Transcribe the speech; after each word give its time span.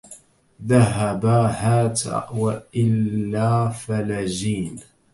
ذهبا 0.67 1.39
هات 1.59 1.99
وإلا 2.33 3.69
فلجين 3.69 4.79